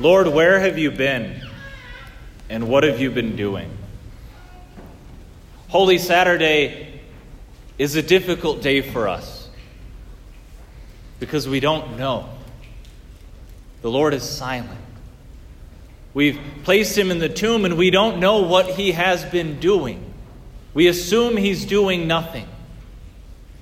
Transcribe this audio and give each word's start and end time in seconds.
Lord, 0.00 0.28
where 0.28 0.58
have 0.58 0.76
you 0.76 0.90
been? 0.90 1.40
And 2.48 2.68
what 2.68 2.82
have 2.82 3.00
you 3.00 3.10
been 3.10 3.36
doing? 3.36 3.70
Holy 5.68 5.98
Saturday 5.98 7.00
is 7.78 7.96
a 7.96 8.02
difficult 8.02 8.60
day 8.60 8.80
for 8.80 9.08
us 9.08 9.48
because 11.20 11.48
we 11.48 11.60
don't 11.60 11.96
know. 11.96 12.28
The 13.82 13.90
Lord 13.90 14.14
is 14.14 14.22
silent. 14.22 14.80
We've 16.12 16.40
placed 16.64 16.96
him 16.96 17.10
in 17.10 17.18
the 17.18 17.28
tomb 17.28 17.64
and 17.64 17.76
we 17.76 17.90
don't 17.90 18.18
know 18.18 18.42
what 18.42 18.66
he 18.70 18.92
has 18.92 19.24
been 19.24 19.58
doing. 19.58 20.12
We 20.74 20.86
assume 20.88 21.36
he's 21.36 21.64
doing 21.64 22.06
nothing. 22.06 22.48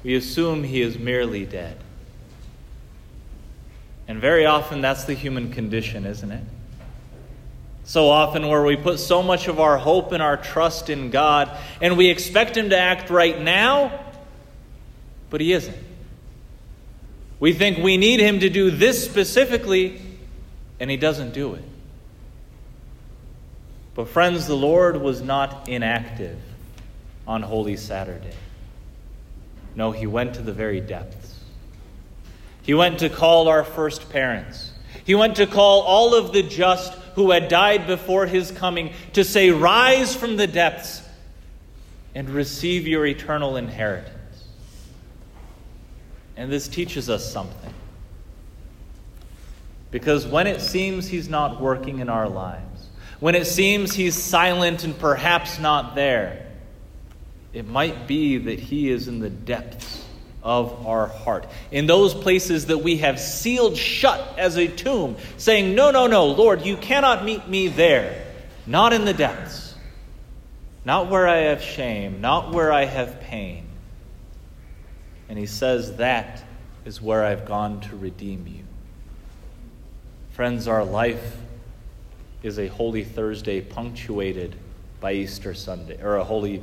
We 0.02 0.14
assume 0.16 0.64
he 0.64 0.80
is 0.82 0.98
merely 0.98 1.44
dead. 1.44 1.81
And 4.12 4.20
very 4.20 4.44
often 4.44 4.82
that's 4.82 5.04
the 5.04 5.14
human 5.14 5.50
condition, 5.50 6.04
isn't 6.04 6.30
it? 6.30 6.44
So 7.84 8.10
often, 8.10 8.46
where 8.46 8.62
we 8.62 8.76
put 8.76 8.98
so 8.98 9.22
much 9.22 9.48
of 9.48 9.58
our 9.58 9.78
hope 9.78 10.12
and 10.12 10.22
our 10.22 10.36
trust 10.36 10.90
in 10.90 11.08
God, 11.08 11.50
and 11.80 11.96
we 11.96 12.10
expect 12.10 12.54
Him 12.54 12.68
to 12.68 12.78
act 12.78 13.08
right 13.08 13.40
now, 13.40 14.04
but 15.30 15.40
He 15.40 15.54
isn't. 15.54 15.78
We 17.40 17.54
think 17.54 17.78
we 17.78 17.96
need 17.96 18.20
Him 18.20 18.40
to 18.40 18.50
do 18.50 18.70
this 18.70 19.02
specifically, 19.02 19.98
and 20.78 20.90
He 20.90 20.98
doesn't 20.98 21.32
do 21.32 21.54
it. 21.54 21.64
But, 23.94 24.08
friends, 24.08 24.46
the 24.46 24.56
Lord 24.56 25.00
was 25.00 25.22
not 25.22 25.70
inactive 25.70 26.38
on 27.26 27.40
Holy 27.40 27.78
Saturday. 27.78 28.36
No, 29.74 29.90
He 29.90 30.06
went 30.06 30.34
to 30.34 30.42
the 30.42 30.52
very 30.52 30.82
depths. 30.82 31.31
He 32.62 32.74
went 32.74 33.00
to 33.00 33.08
call 33.08 33.48
our 33.48 33.64
first 33.64 34.08
parents. 34.10 34.72
He 35.04 35.14
went 35.14 35.36
to 35.36 35.46
call 35.46 35.82
all 35.82 36.14
of 36.14 36.32
the 36.32 36.42
just 36.42 36.94
who 37.14 37.32
had 37.32 37.48
died 37.48 37.86
before 37.86 38.26
his 38.26 38.50
coming 38.50 38.92
to 39.12 39.24
say, 39.24 39.50
Rise 39.50 40.14
from 40.14 40.36
the 40.36 40.46
depths 40.46 41.02
and 42.14 42.30
receive 42.30 42.86
your 42.86 43.04
eternal 43.04 43.56
inheritance. 43.56 44.18
And 46.36 46.50
this 46.50 46.68
teaches 46.68 47.10
us 47.10 47.30
something. 47.30 47.74
Because 49.90 50.26
when 50.26 50.46
it 50.46 50.60
seems 50.60 51.06
he's 51.06 51.28
not 51.28 51.60
working 51.60 51.98
in 51.98 52.08
our 52.08 52.28
lives, 52.28 52.88
when 53.20 53.34
it 53.34 53.46
seems 53.46 53.92
he's 53.92 54.14
silent 54.14 54.84
and 54.84 54.98
perhaps 54.98 55.58
not 55.58 55.94
there, 55.94 56.46
it 57.52 57.68
might 57.68 58.06
be 58.06 58.38
that 58.38 58.58
he 58.58 58.90
is 58.90 59.08
in 59.08 59.20
the 59.20 59.28
depths 59.28 59.91
of 60.42 60.86
our 60.86 61.06
heart. 61.06 61.46
In 61.70 61.86
those 61.86 62.14
places 62.14 62.66
that 62.66 62.78
we 62.78 62.98
have 62.98 63.20
sealed 63.20 63.76
shut 63.76 64.38
as 64.38 64.56
a 64.56 64.66
tomb, 64.66 65.16
saying, 65.36 65.74
No, 65.74 65.90
no, 65.90 66.06
no, 66.06 66.26
Lord, 66.26 66.62
you 66.62 66.76
cannot 66.76 67.24
meet 67.24 67.48
me 67.48 67.68
there. 67.68 68.24
Not 68.66 68.92
in 68.92 69.04
the 69.04 69.14
depths. 69.14 69.74
Not 70.84 71.10
where 71.10 71.28
I 71.28 71.38
have 71.38 71.62
shame, 71.62 72.20
not 72.20 72.52
where 72.52 72.72
I 72.72 72.84
have 72.84 73.20
pain. 73.20 73.66
And 75.28 75.38
he 75.38 75.46
says, 75.46 75.96
That 75.96 76.42
is 76.84 77.00
where 77.00 77.24
I've 77.24 77.46
gone 77.46 77.80
to 77.82 77.96
redeem 77.96 78.46
you. 78.46 78.64
Friends, 80.32 80.66
our 80.66 80.84
life 80.84 81.36
is 82.42 82.58
a 82.58 82.66
Holy 82.66 83.04
Thursday 83.04 83.60
punctuated 83.60 84.56
by 85.00 85.12
Easter 85.12 85.54
Sunday, 85.54 86.02
or 86.02 86.16
a 86.16 86.24
Holy, 86.24 86.62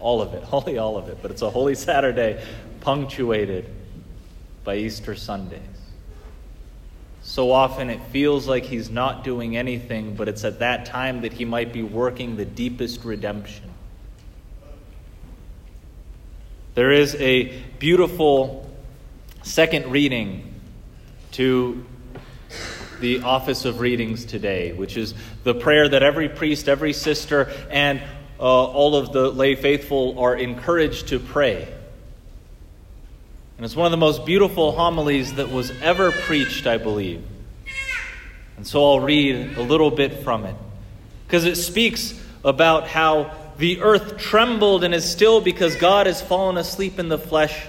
all 0.00 0.22
of 0.22 0.34
it, 0.34 0.42
Holy 0.44 0.78
all 0.78 0.96
of 0.96 1.08
it, 1.08 1.18
but 1.22 1.30
it's 1.30 1.42
a 1.42 1.50
Holy 1.50 1.74
Saturday 1.74 2.42
punctuated 2.80 3.68
by 4.64 4.76
Easter 4.76 5.14
Sundays. 5.14 5.60
So 7.22 7.50
often 7.50 7.90
it 7.90 8.00
feels 8.12 8.46
like 8.46 8.64
he's 8.64 8.88
not 8.88 9.24
doing 9.24 9.56
anything, 9.56 10.14
but 10.14 10.28
it's 10.28 10.44
at 10.44 10.60
that 10.60 10.86
time 10.86 11.22
that 11.22 11.32
he 11.32 11.44
might 11.44 11.72
be 11.72 11.82
working 11.82 12.36
the 12.36 12.44
deepest 12.44 13.04
redemption. 13.04 13.70
There 16.74 16.92
is 16.92 17.14
a 17.16 17.62
beautiful 17.78 18.70
second 19.42 19.90
reading 19.90 20.60
to 21.32 21.84
the 23.00 23.22
office 23.22 23.64
of 23.64 23.80
readings 23.80 24.24
today, 24.24 24.72
which 24.72 24.96
is 24.96 25.14
the 25.44 25.54
prayer 25.54 25.88
that 25.88 26.02
every 26.02 26.28
priest, 26.28 26.68
every 26.68 26.92
sister, 26.92 27.50
and 27.70 28.02
uh, 28.38 28.42
all 28.42 28.96
of 28.96 29.12
the 29.12 29.30
lay 29.30 29.54
faithful 29.54 30.18
are 30.18 30.34
encouraged 30.34 31.08
to 31.08 31.18
pray. 31.18 31.68
And 33.56 33.64
it's 33.64 33.74
one 33.74 33.86
of 33.86 33.90
the 33.90 33.96
most 33.96 34.26
beautiful 34.26 34.72
homilies 34.72 35.34
that 35.34 35.50
was 35.50 35.70
ever 35.80 36.12
preached, 36.12 36.66
I 36.66 36.76
believe. 36.76 37.24
And 38.56 38.66
so 38.66 38.84
I'll 38.84 39.00
read 39.00 39.56
a 39.56 39.62
little 39.62 39.90
bit 39.90 40.22
from 40.22 40.44
it. 40.44 40.54
Because 41.26 41.44
it 41.44 41.56
speaks 41.56 42.18
about 42.44 42.86
how 42.86 43.34
the 43.58 43.80
earth 43.80 44.18
trembled 44.18 44.84
and 44.84 44.94
is 44.94 45.10
still 45.10 45.40
because 45.40 45.74
God 45.76 46.06
has 46.06 46.20
fallen 46.20 46.58
asleep 46.58 46.98
in 46.98 47.08
the 47.08 47.18
flesh, 47.18 47.66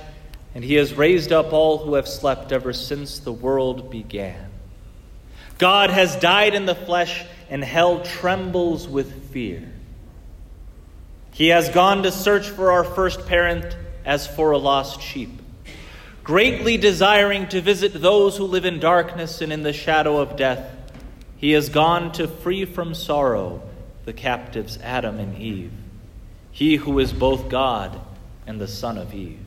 and 0.54 0.64
he 0.64 0.76
has 0.76 0.94
raised 0.94 1.32
up 1.32 1.54
all 1.54 1.78
who 1.78 1.96
have 1.96 2.08
slept 2.08 2.52
ever 2.52 2.74
since 2.74 3.20
the 3.20 3.32
world 3.32 3.90
began. 3.90 4.50
God 5.58 5.90
has 5.90 6.16
died 6.18 6.54
in 6.54 6.66
the 6.66 6.76
flesh, 6.76 7.24
and 7.50 7.64
hell 7.64 8.02
trembles 8.02 8.88
with 8.88 9.32
fear. 9.32 9.72
He 11.38 11.50
has 11.50 11.70
gone 11.70 12.04
to 12.04 12.12
search 12.12 12.50
for 12.50 12.72
our 12.72 12.84
first 12.84 13.26
parent 13.26 13.78
as 14.04 14.28
for 14.28 14.52
a 14.52 14.58
lost 14.58 15.02
sheep 15.02 15.38
greatly 16.28 16.76
desiring 16.76 17.48
to 17.48 17.62
visit 17.62 17.94
those 17.94 18.36
who 18.36 18.44
live 18.44 18.66
in 18.66 18.82
darkness 18.82 19.40
and 19.40 19.54
in 19.54 19.64
the 19.64 19.72
shadow 19.72 20.18
of 20.18 20.36
death, 20.36 20.76
he 21.38 21.52
has 21.52 21.70
gone 21.70 22.12
to 22.12 22.28
free 22.28 22.66
from 22.66 22.94
sorrow 22.94 23.62
the 24.04 24.12
captives 24.12 24.78
Adam 24.84 25.20
and 25.20 25.38
Eve, 25.38 25.72
he 26.52 26.76
who 26.76 27.00
is 27.00 27.14
both 27.14 27.48
God 27.48 27.98
and 28.46 28.60
the 28.60 28.68
Son 28.68 28.98
of 28.98 29.14
Eve. 29.14 29.40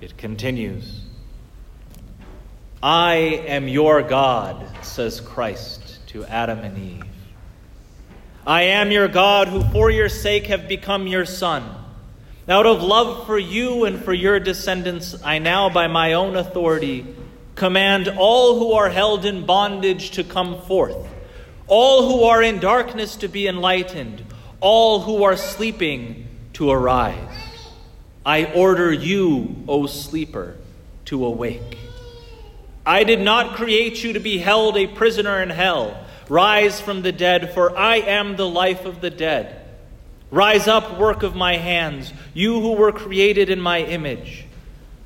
It 0.00 0.18
continues 0.18 1.02
I 2.82 3.14
am 3.46 3.68
your 3.68 4.02
God, 4.02 4.66
says 4.82 5.20
Christ 5.20 6.04
to 6.08 6.24
Adam 6.24 6.58
and 6.58 6.76
Eve. 6.76 7.09
I 8.50 8.62
am 8.62 8.90
your 8.90 9.06
God 9.06 9.46
who 9.46 9.62
for 9.62 9.92
your 9.92 10.08
sake 10.08 10.48
have 10.48 10.66
become 10.66 11.06
your 11.06 11.24
Son. 11.24 11.72
Out 12.48 12.66
of 12.66 12.82
love 12.82 13.24
for 13.24 13.38
you 13.38 13.84
and 13.84 14.02
for 14.02 14.12
your 14.12 14.40
descendants, 14.40 15.14
I 15.22 15.38
now, 15.38 15.70
by 15.70 15.86
my 15.86 16.14
own 16.14 16.34
authority, 16.34 17.06
command 17.54 18.08
all 18.08 18.58
who 18.58 18.72
are 18.72 18.88
held 18.88 19.24
in 19.24 19.46
bondage 19.46 20.10
to 20.10 20.24
come 20.24 20.60
forth, 20.62 20.96
all 21.68 22.08
who 22.08 22.24
are 22.24 22.42
in 22.42 22.58
darkness 22.58 23.14
to 23.18 23.28
be 23.28 23.46
enlightened, 23.46 24.24
all 24.58 25.02
who 25.02 25.22
are 25.22 25.36
sleeping 25.36 26.26
to 26.54 26.72
arise. 26.72 27.70
I 28.26 28.46
order 28.46 28.92
you, 28.92 29.62
O 29.68 29.86
sleeper, 29.86 30.56
to 31.04 31.24
awake. 31.24 31.78
I 32.84 33.04
did 33.04 33.20
not 33.20 33.54
create 33.54 34.02
you 34.02 34.14
to 34.14 34.18
be 34.18 34.38
held 34.38 34.76
a 34.76 34.88
prisoner 34.88 35.40
in 35.40 35.50
hell. 35.50 36.04
Rise 36.30 36.80
from 36.80 37.02
the 37.02 37.10
dead, 37.10 37.52
for 37.54 37.76
I 37.76 37.96
am 37.96 38.36
the 38.36 38.48
life 38.48 38.84
of 38.84 39.00
the 39.00 39.10
dead. 39.10 39.66
Rise 40.30 40.68
up, 40.68 40.96
work 40.96 41.24
of 41.24 41.34
my 41.34 41.56
hands, 41.56 42.12
you 42.34 42.60
who 42.60 42.74
were 42.74 42.92
created 42.92 43.50
in 43.50 43.60
my 43.60 43.82
image. 43.82 44.46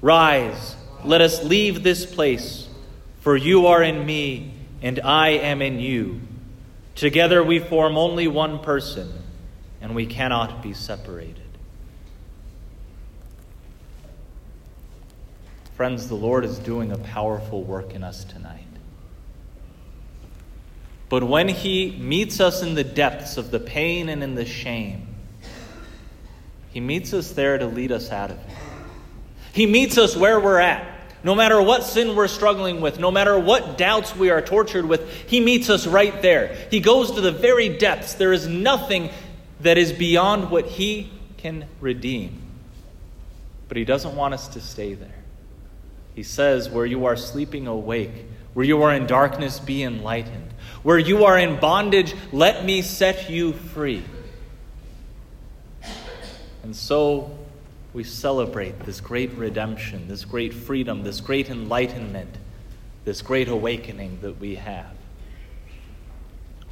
Rise, 0.03 0.77
let 1.03 1.23
us 1.23 1.43
leave 1.43 1.83
this 1.83 2.05
place, 2.05 2.69
for 3.21 3.39
you 3.39 3.69
are 3.69 3.83
in 3.83 4.05
me, 4.05 4.53
and 4.83 5.01
I 5.01 5.31
am 5.31 5.63
in 5.63 5.81
you. 5.81 6.21
Together 6.95 7.43
we 7.43 7.59
form 7.59 7.97
only 7.97 8.29
one 8.29 8.59
person, 8.59 9.11
and 9.81 9.95
we 9.95 10.05
cannot 10.05 10.63
be 10.63 10.75
separated. 10.75 11.41
Friends, 15.75 16.07
the 16.07 16.17
Lord 16.17 16.45
is 16.45 16.59
doing 16.59 16.93
a 16.93 16.99
powerful 16.99 17.63
work 17.63 17.95
in 17.95 18.05
us 18.05 18.25
tonight. 18.25 18.67
But 21.15 21.23
when 21.23 21.47
He 21.47 21.93
meets 21.93 22.41
us 22.41 22.61
in 22.61 22.75
the 22.75 22.83
depths 22.83 23.37
of 23.37 23.53
the 23.53 23.61
pain 23.61 24.09
and 24.09 24.21
in 24.21 24.35
the 24.35 24.45
shame, 24.45 25.07
he 26.73 26.81
meets 26.81 27.15
us 27.15 27.31
there 27.31 27.57
to 27.57 27.67
lead 27.67 27.93
us 27.93 28.11
out 28.11 28.33
of 28.33 28.37
it. 28.37 28.57
He 29.53 29.65
meets 29.65 29.97
us 29.97 30.17
where 30.17 30.41
we're 30.41 30.59
at. 30.59 30.85
No 31.23 31.37
matter 31.37 31.63
what 31.63 31.85
sin 31.85 32.17
we're 32.17 32.27
struggling 32.27 32.81
with, 32.81 32.99
no 32.99 33.13
matter 33.13 33.39
what 33.39 33.79
doubts 33.79 34.17
we 34.17 34.31
are 34.31 34.43
tortured 34.43 34.87
with, 34.87 35.09
He 35.29 35.39
meets 35.39 35.71
us 35.71 35.87
right 35.87 36.21
there. 36.21 36.57
He 36.73 36.81
goes 36.81 37.13
to 37.13 37.21
the 37.21 37.31
very 37.31 37.69
depths. 37.69 38.15
There 38.15 38.33
is 38.33 38.49
nothing 38.49 39.11
that 39.61 39.79
is 39.79 39.93
beyond 39.93 40.51
what 40.51 40.67
He 40.67 41.13
can 41.37 41.69
redeem. 41.81 42.43
But 43.69 43.77
He 43.77 43.85
doesn't 43.85 44.17
want 44.17 44.35
us 44.35 44.49
to 44.49 44.61
stay 44.61 44.95
there. 44.95 45.23
He 46.17 46.25
says, 46.25 46.69
Where 46.69 46.87
you 46.87 47.07
are 47.07 47.15
sleeping, 47.15 47.69
awake. 47.69 48.27
Where 48.55 48.67
you 48.67 48.83
are 48.83 48.93
in 48.93 49.07
darkness, 49.07 49.61
be 49.61 49.85
enlightened. 49.85 50.54
Where 50.85 50.99
you 50.99 51.25
are 51.25 51.37
in 51.37 51.59
bondage, 51.59 52.15
let 52.31 52.65
me 52.65 52.83
set 52.83 53.29
you 53.29 53.53
free. 53.53 54.05
And 56.63 56.77
so 56.77 57.37
we 57.93 58.05
celebrate 58.05 58.79
this 58.87 59.01
great 59.01 59.33
redemption, 59.33 60.07
this 60.07 60.25
great 60.25 60.55
freedom, 60.55 61.03
this 61.03 61.21
great 61.21 61.51
enlightenment 61.51 62.39
this 63.05 63.21
great 63.23 63.49
awakening 63.49 64.19
that 64.23 64.41
we 64.41 64.57
have. 64.57 64.91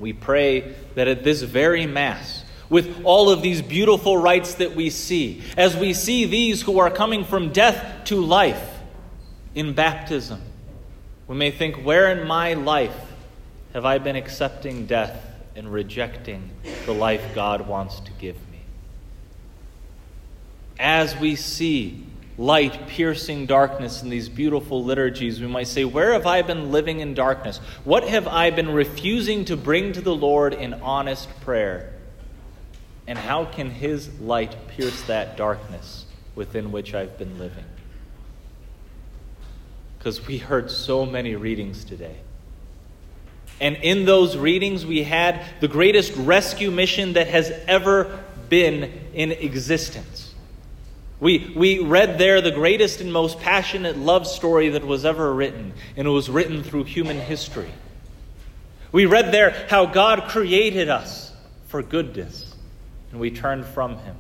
We 0.01 0.13
pray 0.13 0.75
that 0.95 1.07
at 1.07 1.25
this 1.25 1.43
very 1.43 1.87
Mass, 1.87 2.45
with 2.69 3.05
all 3.05 3.29
of 3.29 3.43
these 3.43 3.61
beautiful 3.61 4.17
rites 4.17 4.55
that 4.55 4.75
we 4.75 4.89
see, 4.89 5.43
as 5.57 5.77
we 5.77 5.93
see 5.93 6.25
these 6.25 6.63
who 6.63 6.79
are 6.79 6.91
coming 6.91 7.25
from 7.25 7.53
death 7.53 8.05
to 8.05 8.17
life 8.17 8.81
in 9.55 9.75
baptism, 9.75 10.41
we 11.29 11.37
may 11.37 11.51
think, 11.51 11.77
where 11.85 12.09
in 12.09 12.27
my 12.27 12.55
life 12.55 13.12
have 13.73 13.85
I 13.87 13.99
been 13.99 14.17
accepting 14.17 14.87
death 14.87 15.25
and 15.57 15.73
rejecting 15.73 16.51
the 16.87 16.93
life 16.93 17.35
God 17.35 17.67
wants 17.67 18.01
to 18.01 18.13
give 18.13 18.37
me? 18.51 18.61
As 20.79 21.17
we 21.17 21.37
see 21.37 22.05
light 22.37 22.87
piercing 22.89 23.47
darkness 23.47 24.03
in 24.03 24.11
these 24.11 24.29
beautiful 24.29 24.85
liturgies, 24.85 25.41
we 25.41 25.47
might 25.47 25.69
say, 25.69 25.85
Where 25.85 26.13
have 26.13 26.27
I 26.27 26.43
been 26.43 26.71
living 26.71 27.01
in 27.01 27.15
darkness? 27.15 27.59
What 27.85 28.05
have 28.09 28.27
I 28.27 28.51
been 28.51 28.71
refusing 28.71 29.45
to 29.47 29.57
bring 29.57 29.93
to 29.93 30.01
the 30.01 30.15
Lord 30.15 30.53
in 30.53 30.75
honest 30.75 31.29
prayer? 31.41 31.93
And 33.07 33.19
how 33.19 33.47
can 33.47 33.71
His 33.71 34.21
light 34.21 34.55
pierce 34.69 35.03
that 35.03 35.37
darkness 35.37 36.05
within 36.35 36.73
which 36.73 36.95
I've 36.95 37.19
been 37.19 37.39
living? 37.39 37.65
Because 39.99 40.27
we 40.27 40.39
heard 40.39 40.71
so 40.71 41.07
many 41.07 41.37
readings 41.37 41.85
today. 41.85 42.17
And 43.61 43.77
in 43.77 44.05
those 44.05 44.37
readings, 44.37 44.85
we 44.85 45.03
had 45.03 45.45
the 45.61 45.69
greatest 45.69 46.15
rescue 46.17 46.71
mission 46.71 47.13
that 47.13 47.29
has 47.29 47.51
ever 47.69 48.23
been 48.49 48.93
in 49.15 49.33
existence. 49.33 50.35
We, 51.21 51.53
we 51.55 51.79
read 51.79 52.19
there 52.19 52.41
the 52.41 52.51
greatest 52.51 53.01
and 53.01 53.13
most 53.13 53.39
passionate 53.39 53.97
love 53.97 54.27
story 54.27 54.71
that 54.71 54.85
was 54.85 55.05
ever 55.05 55.33
written, 55.33 55.73
and 55.97 56.09
it 56.09 56.11
was 56.11 56.29
written 56.29 56.65
through 56.65 56.85
human 56.85 57.17
history. 57.17 57.71
We 58.91 59.07
read 59.07 59.33
there 59.33 59.67
how 59.71 59.87
God 59.87 60.29
created 60.29 60.89
us 60.89 61.33
for 61.69 61.83
goodness, 61.83 62.55
and 63.13 63.21
we 63.21 63.31
turned 63.31 63.65
from 63.65 63.99
Him. 63.99 64.17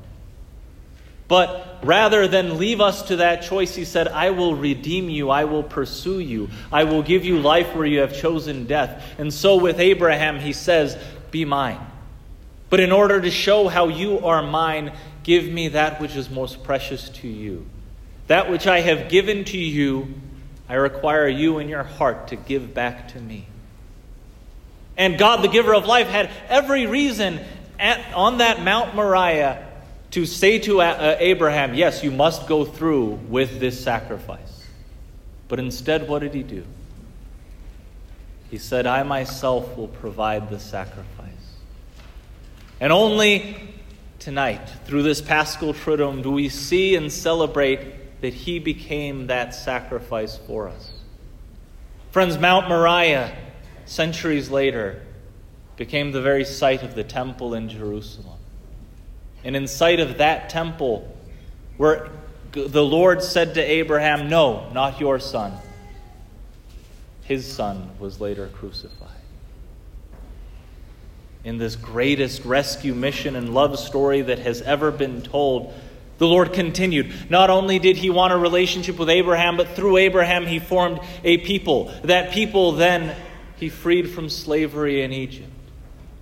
But 1.32 1.78
rather 1.82 2.28
than 2.28 2.58
leave 2.58 2.82
us 2.82 3.04
to 3.04 3.16
that 3.16 3.40
choice, 3.40 3.74
He 3.74 3.86
said, 3.86 4.06
I 4.06 4.28
will 4.28 4.54
redeem 4.54 5.08
you, 5.08 5.30
I 5.30 5.44
will 5.44 5.62
pursue 5.62 6.20
you, 6.20 6.50
I 6.70 6.84
will 6.84 7.02
give 7.02 7.24
you 7.24 7.38
life 7.38 7.74
where 7.74 7.86
you 7.86 8.00
have 8.00 8.14
chosen 8.14 8.66
death. 8.66 9.02
And 9.16 9.32
so 9.32 9.56
with 9.56 9.80
Abraham, 9.80 10.38
He 10.40 10.52
says, 10.52 10.94
Be 11.30 11.46
mine. 11.46 11.80
But 12.68 12.80
in 12.80 12.92
order 12.92 13.18
to 13.18 13.30
show 13.30 13.68
how 13.68 13.88
you 13.88 14.18
are 14.26 14.42
mine, 14.42 14.92
Give 15.22 15.46
me 15.46 15.68
that 15.68 16.02
which 16.02 16.16
is 16.16 16.28
most 16.28 16.64
precious 16.64 17.08
to 17.08 17.28
you. 17.28 17.64
That 18.26 18.50
which 18.50 18.66
I 18.66 18.80
have 18.80 19.08
given 19.08 19.46
to 19.46 19.56
you, 19.56 20.12
I 20.68 20.74
require 20.74 21.28
you 21.28 21.60
in 21.60 21.68
your 21.70 21.84
heart 21.84 22.28
to 22.28 22.36
give 22.36 22.74
back 22.74 23.08
to 23.12 23.18
me. 23.18 23.46
And 24.98 25.16
God, 25.16 25.42
the 25.42 25.48
giver 25.48 25.74
of 25.74 25.86
life, 25.86 26.08
had 26.08 26.30
every 26.50 26.84
reason 26.84 27.40
at, 27.78 28.12
on 28.12 28.36
that 28.38 28.62
Mount 28.62 28.94
Moriah 28.94 29.71
to 30.12 30.24
say 30.24 30.58
to 30.60 30.80
uh, 30.80 31.16
Abraham, 31.18 31.74
Yes, 31.74 32.02
you 32.02 32.10
must 32.10 32.46
go 32.46 32.64
through 32.64 33.20
with 33.28 33.60
this 33.60 33.82
sacrifice. 33.82 34.64
But 35.48 35.58
instead, 35.58 36.08
what 36.08 36.20
did 36.20 36.34
he 36.34 36.42
do? 36.42 36.64
He 38.50 38.58
said, 38.58 38.86
I 38.86 39.02
myself 39.02 39.76
will 39.76 39.88
provide 39.88 40.50
the 40.50 40.60
sacrifice. 40.60 41.28
And 42.80 42.92
only 42.92 43.56
tonight, 44.18 44.66
through 44.84 45.02
this 45.02 45.20
Paschal 45.20 45.74
Triduum, 45.74 46.22
do 46.22 46.30
we 46.30 46.48
see 46.48 46.94
and 46.94 47.12
celebrate 47.12 48.20
that 48.22 48.32
he 48.32 48.60
became 48.60 49.26
that 49.26 49.52
sacrifice 49.52 50.36
for 50.36 50.68
us. 50.68 50.92
Friends, 52.12 52.38
Mount 52.38 52.68
Moriah, 52.68 53.36
centuries 53.84 54.48
later, 54.48 55.02
became 55.76 56.12
the 56.12 56.22
very 56.22 56.44
site 56.44 56.84
of 56.84 56.94
the 56.94 57.02
temple 57.02 57.54
in 57.54 57.68
Jerusalem. 57.68 58.31
And 59.44 59.56
in 59.56 59.66
sight 59.66 60.00
of 60.00 60.18
that 60.18 60.50
temple, 60.50 61.16
where 61.76 62.10
the 62.52 62.84
Lord 62.84 63.22
said 63.22 63.54
to 63.54 63.60
Abraham, 63.60 64.28
No, 64.28 64.70
not 64.72 65.00
your 65.00 65.18
son, 65.18 65.52
his 67.22 67.50
son 67.50 67.90
was 67.98 68.20
later 68.20 68.48
crucified 68.48 69.08
in 71.44 71.58
this 71.58 71.76
greatest 71.76 72.44
rescue 72.44 72.94
mission 72.94 73.36
and 73.36 73.54
love 73.54 73.78
story 73.78 74.22
that 74.22 74.38
has 74.38 74.62
ever 74.62 74.90
been 74.90 75.22
told, 75.22 75.74
the 76.18 76.26
Lord 76.26 76.52
continued. 76.52 77.12
Not 77.30 77.50
only 77.50 77.78
did 77.78 77.96
he 77.96 78.10
want 78.10 78.32
a 78.32 78.36
relationship 78.36 78.98
with 78.98 79.10
Abraham, 79.10 79.56
but 79.56 79.70
through 79.70 79.96
Abraham 79.96 80.46
he 80.46 80.60
formed 80.60 81.00
a 81.24 81.38
people. 81.38 81.92
That 82.04 82.30
people 82.30 82.72
then 82.72 83.16
he 83.56 83.68
freed 83.68 84.10
from 84.10 84.28
slavery 84.28 85.02
in 85.02 85.12
Egypt, 85.12 85.50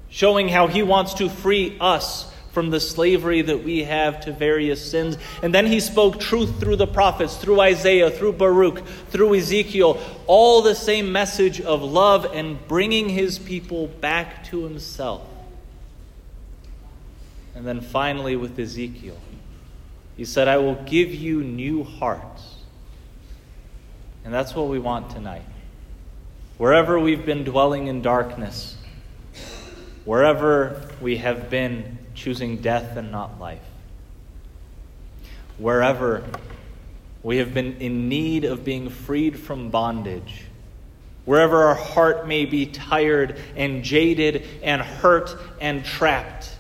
showing 0.09 0.49
how 0.49 0.69
he 0.69 0.83
wants 0.83 1.15
to 1.15 1.29
free 1.29 1.77
us 1.81 2.33
from 2.53 2.71
the 2.71 2.81
slavery 2.81 3.43
that 3.43 3.63
we 3.63 3.85
have 3.85 4.21
to 4.23 4.33
various 4.33 4.91
sins. 4.91 5.17
And 5.43 5.55
then 5.55 5.67
he 5.67 5.81
spoke 5.81 6.19
truth 6.19 6.59
through 6.59 6.77
the 6.77 6.87
prophets, 6.87 7.37
through 7.37 7.61
Isaiah, 7.61 8.11
through 8.11 8.33
Baruch, 8.33 8.85
through 9.11 9.37
Ezekiel, 9.37 10.01
all 10.27 10.63
the 10.63 10.75
same 10.75 11.13
message 11.13 11.61
of 11.61 11.83
love 11.83 12.27
and 12.33 12.67
bringing 12.67 13.09
his 13.09 13.39
people 13.39 13.87
back 13.87 14.45
to 14.47 14.65
himself. 14.65 15.23
And 17.55 17.67
then 17.67 17.81
finally, 17.81 18.37
with 18.37 18.59
Ezekiel, 18.59 19.19
he 20.17 20.25
said, 20.25 20.49
I 20.49 20.59
will 20.59 20.77
give 20.77 21.15
you 21.15 21.43
new 21.43 21.85
hearts. 21.85 22.57
And 24.25 24.35
that's 24.35 24.55
what 24.55 24.69
we 24.69 24.79
want 24.79 25.11
tonight. 25.11 25.45
Wherever 26.59 26.99
we've 26.99 27.25
been 27.25 27.45
dwelling 27.45 27.87
in 27.87 28.03
darkness, 28.03 28.77
wherever 30.05 30.89
we 31.01 31.19
have 31.19 31.51
been 31.51 31.99
choosing 32.15 32.59
death 32.59 32.97
and 32.97 33.11
not 33.11 33.39
life. 33.39 33.63
Wherever 35.59 36.25
we 37.23 37.37
have 37.37 37.53
been 37.53 37.77
in 37.79 38.09
need 38.09 38.45
of 38.45 38.65
being 38.65 38.89
freed 38.89 39.39
from 39.39 39.71
bondage, 39.71 40.45
wherever 41.25 41.65
our 41.65 41.75
heart 41.75 42.27
may 42.27 42.47
be 42.47 42.67
tired 42.67 43.39
and 43.57 43.85
jaded 43.85 44.47
and 44.63 44.81
hurt 44.81 45.37
and 45.61 45.85
trapped, 45.85 46.51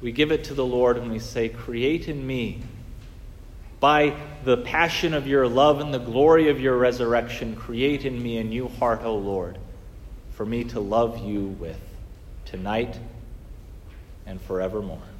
we 0.00 0.12
give 0.12 0.32
it 0.32 0.44
to 0.44 0.54
the 0.54 0.64
Lord 0.64 0.96
and 0.96 1.10
we 1.10 1.18
say, 1.18 1.48
Create 1.48 2.08
in 2.08 2.26
me, 2.26 2.62
by 3.80 4.14
the 4.44 4.56
passion 4.56 5.12
of 5.12 5.26
your 5.26 5.46
love 5.46 5.80
and 5.80 5.92
the 5.92 5.98
glory 5.98 6.48
of 6.48 6.58
your 6.58 6.76
resurrection, 6.76 7.54
create 7.54 8.06
in 8.06 8.22
me 8.22 8.38
a 8.38 8.44
new 8.44 8.68
heart, 8.68 9.02
O 9.02 9.16
Lord, 9.16 9.58
for 10.32 10.46
me 10.46 10.64
to 10.64 10.80
love 10.80 11.18
you 11.18 11.44
with 11.44 11.78
tonight 12.46 12.98
and 14.24 14.40
forevermore. 14.40 15.15